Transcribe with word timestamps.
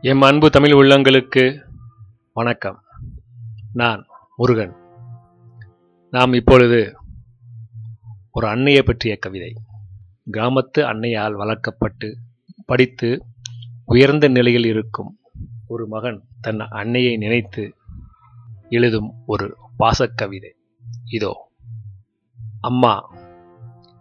M 0.00 0.20
அன்பு 0.20 0.50
தமிழ் 0.50 0.72
உள்ளங்களுக்கு 0.72 1.62
வணக்கம். 2.32 2.82
நான் 3.72 4.06
முருகன். 4.36 4.76
நாம் 6.10 6.32
இப்பொழுது 6.32 6.96
ஒரு 8.32 8.48
அன்னையை 8.48 8.82
பற்றிய 8.82 9.16
கவிதை. 9.16 9.54
கிராமத்து 10.32 10.78
அன்னையால் 10.78 11.32
வளர்க்கப்பட்டு 11.32 12.14
படித்து 12.66 13.24
உயர்ந்த 13.84 14.28
நிலையில் 14.28 14.64
இருக்கும் 14.64 15.18
ஒரு 15.66 15.88
மகன் 15.88 16.22
தன் 16.40 16.58
அன்னையை 16.58 17.16
நினைத்து 17.16 17.74
எழுதும் 18.68 19.12
ஒரு 19.26 19.56
பாசக்கவிதை 19.78 20.52
இதோ 21.10 21.50
அம்மா 22.60 23.10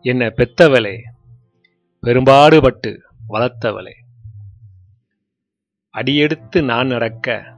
என்னை 0.02 0.27
பெத்தவளே 0.27 0.98
பெரும்பாடுபட்டு 2.00 3.02
வளர்த்தவளே 3.29 4.05
அடியெடுத்து 5.98 6.64
நான் 6.64 6.88
நடக்க 6.88 7.55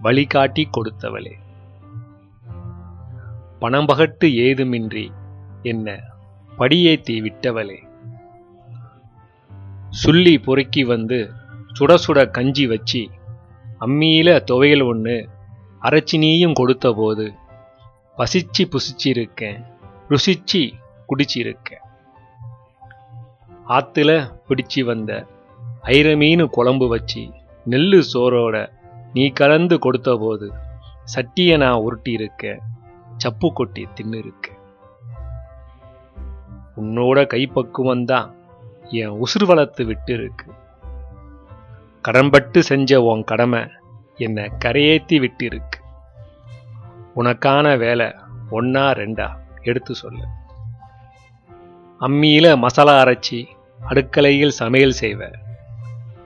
வழிகாட்டி 0.00 0.68
கொடுத்தவளே. 0.70 1.32
பணம் 3.58 3.88
பகட்டு 3.88 4.24
ஏதுமின்றி 4.24 5.12
என்ன 5.62 6.00
படியேத்தி 6.58 7.20
விட்டவளே 7.20 7.78
சுள்ளி 9.90 10.38
பொறுக்கி 10.38 10.84
வந்து 10.84 11.32
சுட 11.78 11.94
சுட 12.06 12.30
கஞ்சி 12.30 12.66
வச்சு 12.66 13.10
அம்மியில 13.80 14.40
துவையல் 14.50 14.84
ஒன்று 14.84 15.28
அரைச்சினியும் 15.82 16.52
கொடுத்தபோது 16.52 16.54
கொடுத்த 16.54 16.94
போது 16.94 17.34
பசிச்சு 18.16 18.62
புசிச்சிருக்கேன் 18.62 19.64
ருசிச்சு 20.08 20.72
குடிச்சிருக்கேன். 21.08 21.84
ஆத்துல 23.68 24.30
பிடிச்சி 24.48 24.84
வந்த 24.84 25.26
ஐர 25.82 26.16
மீன் 26.16 26.48
குழம்பு 26.48 26.88
வச்சு 26.88 27.30
நெல்லு 27.66 28.00
சோறோட 28.12 28.70
நீ 29.12 29.28
கலந்து 29.28 29.78
கொடுத்த 29.78 30.10
போது 30.16 30.52
சட்டியை 31.14 31.56
நான் 31.56 31.72
உருட்டி 31.72 32.12
இருக்க 32.12 32.58
சப்பு 33.16 33.52
கொட்டி 33.52 33.88
தின்னு 33.94 34.14
இருக்க 34.14 34.48
உன்னோட 36.76 37.26
கைப்பக்குவம் 37.26 38.04
தான் 38.04 38.28
என் 38.90 39.16
உசுறு 39.24 39.44
வளர்த்து 39.44 39.84
விட்டு 39.84 40.12
இருக்கு 40.12 40.46
கடன்பட்டு 42.02 42.62
செஞ்ச 42.62 43.00
உன் 43.02 43.24
கடமை 43.24 43.62
என்னை 44.16 44.50
கரையேத்தி 44.64 45.18
விட்டு 45.20 45.44
இருக்கு 45.44 45.78
உனக்கான 47.14 47.76
வேலை 47.76 48.06
ஒன்னா 48.50 48.84
ரெண்டா 49.00 49.28
எடுத்து 49.62 49.94
சொல்லு. 49.94 50.24
அம்மியில 52.00 52.56
மசாலா 52.56 53.04
அரைச்சி 53.04 53.48
அடுக்கலையில் 53.90 54.48
சமையல் 54.48 54.98
செய்வ. 55.00 55.30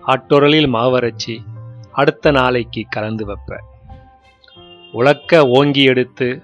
ஆட்டொரலில் 0.07 0.69
மாவரைச்சி 0.69 1.37
அடுத்த 1.93 2.31
நாளைக்கு 2.31 2.85
கலந்து 2.89 3.27
வைப்ப. 3.27 3.61
உலக்க 4.93 5.47
ஓங்கி 5.47 5.83
எடுத்து 5.83 6.43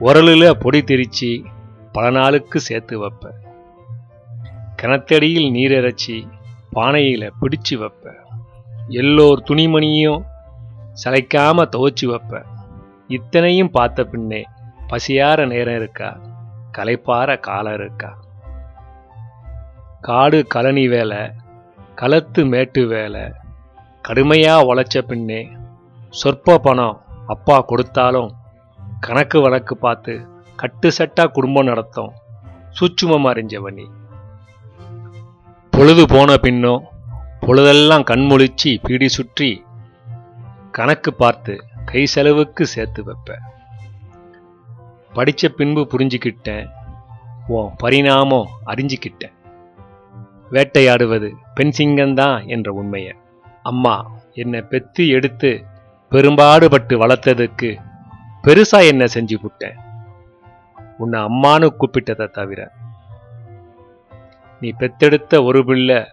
உரலில் 0.00 0.50
பொடி 0.50 0.80
திரிச்சு 0.80 1.44
பல 1.92 2.10
நாளுக்கு 2.10 2.60
சேர்த்து 2.60 3.04
வைப்ப. 3.04 3.30
கிணத்தடியில் 4.82 5.50
நீர் 5.50 5.72
இறைச்சி 5.72 6.28
பிடிச்சு 6.74 7.74
வைப்ப. 7.74 8.14
எல்லோர் 8.88 9.42
துணிமணியும் 9.48 10.22
சளைக்காம 11.04 11.68
துவச்சி 11.76 12.06
வைப்ப. 12.06 12.42
இத்தனையும் 13.08 13.70
பார்த்த 13.70 14.04
பின்னே 14.04 14.44
பசியார 14.86 15.46
நேரம் 15.46 15.76
இருக்கா? 15.76 16.20
களைப்பார 16.78 17.40
காலம் 17.40 17.74
இருக்கா? 17.74 18.18
காடு 20.00 20.46
கழனி 20.54 20.88
வேலை 20.88 21.18
களத்து 22.00 22.40
மேட்டு 22.52 22.82
வேலை. 22.92 23.24
கடுமையாக 24.06 24.66
உழைச்ச 24.70 25.02
பின்னே 25.08 25.40
சொற்ப 26.20 26.56
பணம் 26.58 26.96
அப்பா 27.26 27.56
கொடுத்தாலும் 27.60 28.30
கணக்கு 29.00 29.38
வழக்கு 29.40 29.74
பார்த்து 29.76 30.14
கட்டு 30.56 30.88
சட்டாக 30.98 31.34
குடும்பம் 31.36 31.68
நடத்தும். 31.70 32.12
சூட்சுமம் 32.76 33.28
அறிஞ்சவனி 33.30 33.86
பொழுது 35.72 36.04
போன 36.06 36.30
பின்னும் 36.36 36.82
பொழுதெல்லாம் 37.46 38.08
கண்முழிச்சு 38.10 38.72
பீடி 38.86 39.08
சுற்றி 39.08 39.50
கணக்கு 40.78 41.10
பார்த்து 41.12 41.54
கை 41.90 42.02
செலவுக்கு 42.06 42.64
சேர்த்து 42.74 43.00
வைப்ப. 43.06 43.38
படித்த 45.16 45.48
பின்பு 45.58 45.82
புரிஞ்சுக்கிட்டேன் 45.92 46.66
உன் 47.54 47.70
பரிணாமம் 47.76 48.52
அறிஞ்சிக்கிட்டேன். 48.66 49.34
வேட்டையாடுவது 50.52 51.32
பெண் 51.54 51.72
சிங்கம்தான் 51.78 52.48
என்ற 52.48 52.72
உண்மையை. 52.72 53.14
அம்மா 53.62 54.10
என்னை 54.32 54.60
பெத்து 54.60 55.08
எடுத்து 55.08 55.64
பெரும்பாடுபட்டு 56.10 57.06
வளர்த்ததுக்கு 57.06 57.76
பெருசா 58.44 58.86
என்ன 58.86 59.04
செஞ்சு 59.04 59.34
புட்டேன்? 59.42 59.76
உன்னை 60.98 61.20
அம்மானு 61.20 61.68
கூப்பிட்டதை 61.78 62.30
தவிர. 62.30 62.70
நீ 64.60 64.72
பெத்தெடுத்த 64.78 65.44
ஒரு 65.44 65.64
பிள்ளை 65.64 66.04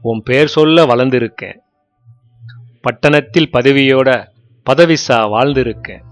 உன் 0.00 0.22
பேர் 0.24 0.46
சொல்ல 0.46 0.84
வளர்ந்திருக்கேன். 0.84 1.58
பட்டணத்தில் 2.80 3.50
பதவியோட 3.52 4.26
பதவிசா 4.70 5.20
வாழ்ந்திருக்கேன். 5.26 6.02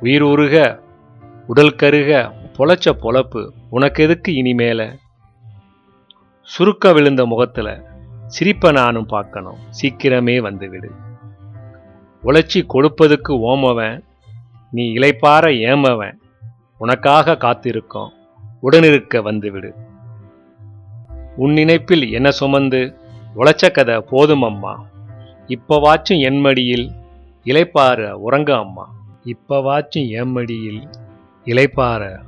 உயிர் 0.00 0.22
உருக 0.22 0.80
உடல் 1.46 1.74
கருக 1.74 2.32
பொழைச்ச 2.58 2.90
பொழப்பு 2.90 3.48
உனக்கு 3.70 4.02
எதுக்கு 4.02 4.32
இனிமேல? 4.32 4.96
சுருக்க 6.42 6.92
விழுந்த 6.92 7.26
முகத்துல 7.26 7.84
சிரிப்ப 8.26 8.72
நானும் 8.72 9.06
பார்க்கணும். 9.06 9.56
சீக்கிரமே 9.82 10.38
வந்துவிடு. 10.38 10.90
உழைச்சி 12.22 12.62
கொடுப்பதுக்கு 12.68 13.28
ஓமவன் 13.28 14.04
நீ 14.70 14.92
இளைப்பார 14.94 15.48
ஏமவன் 15.48 16.18
உனக்காக 16.78 17.32
காத்திருக்கோம். 17.32 18.08
உடனிருக்க 18.62 19.22
வந்துவிடு. 19.22 19.74
உன் 21.36 21.52
நினைப்பில் 21.52 22.12
என்ன 22.12 22.30
சுமந்து 22.30 22.96
உழைச்ச 23.36 23.70
கதை 23.70 24.00
போதும் 24.00 24.42
அம்மா. 24.42 24.84
இப்பவாச்சும் 25.48 26.20
என் 26.20 26.40
மடியில் 26.40 26.90
இளைப்பார 27.44 28.10
உறங்கு 28.10 28.54
அம்மா. 28.54 28.94
இப்பவாச்சும் 29.24 30.08
என் 30.08 30.30
மடியில் 30.30 30.88
இளைப்பார 31.44 32.18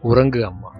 உறங்கு 0.00 0.46
அம்மா. 0.46 0.73